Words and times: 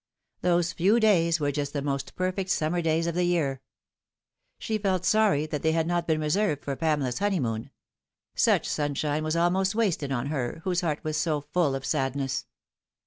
Those 0.41 0.73
few 0.73 0.99
days 0.99 1.39
were 1.39 1.51
just 1.51 1.73
the 1.73 1.81
most 1.83 2.15
perfect 2.15 2.49
summer 2.49 2.81
days 2.81 3.05
of 3.05 3.13
the 3.13 3.23
year. 3.23 3.61
She 4.57 4.79
felt 4.79 5.05
sorry 5.05 5.45
that 5.45 5.61
they 5.61 5.73
had 5.73 5.85
not 5.85 6.07
been 6.07 6.19
reserved 6.19 6.63
for 6.65 6.75
Pamela's 6.75 7.19
honeymoon. 7.19 7.69
Such 8.33 8.67
sunshine 8.67 9.23
was 9.23 9.35
almost 9.35 9.75
wasted 9.75 10.11
on 10.11 10.25
her, 10.29 10.61
whose 10.63 10.81
heart 10.81 11.03
was 11.03 11.17
so 11.17 11.41
full 11.41 11.75
of 11.75 11.85
sadness. 11.85 12.47